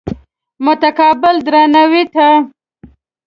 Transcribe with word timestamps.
متقابل 0.65 1.35
درناوي 1.47 2.03
ته. 2.13 2.27